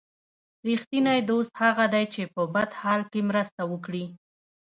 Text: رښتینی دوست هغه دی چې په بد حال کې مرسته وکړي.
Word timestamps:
رښتینی 0.69 1.19
دوست 1.29 1.53
هغه 1.63 1.85
دی 1.93 2.05
چې 2.13 2.21
په 2.33 2.41
بد 2.53 2.69
حال 2.81 3.01
کې 3.11 3.19
مرسته 3.29 3.61
وکړي. 3.71 4.05